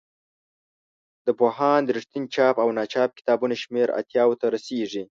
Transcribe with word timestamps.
د 1.25 1.27
پوهاند 1.39 1.85
رښتین 1.97 2.23
چاپ 2.35 2.55
او 2.63 2.69
ناچاپ 2.77 3.09
کتابونو 3.19 3.55
شمېر 3.63 3.87
اتیاوو 3.99 4.39
ته 4.41 4.45
رسیږي. 4.55 5.03